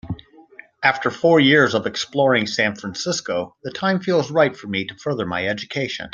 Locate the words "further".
4.97-5.27